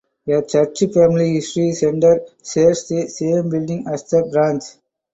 A 0.27 0.41
church 0.41 0.79
family 0.95 1.33
history 1.35 1.73
center 1.73 2.25
shares 2.43 2.87
the 2.87 3.07
same 3.07 3.51
building 3.51 3.85
as 3.87 4.03
the 4.09 4.23
branch. 4.31 4.63